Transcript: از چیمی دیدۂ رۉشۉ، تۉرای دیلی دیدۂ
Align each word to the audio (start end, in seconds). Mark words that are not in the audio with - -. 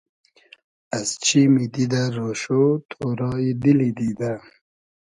از 0.99 1.09
چیمی 1.25 1.65
دیدۂ 1.73 2.03
رۉشۉ، 2.15 2.43
تۉرای 2.89 3.47
دیلی 3.61 3.91
دیدۂ 3.97 4.33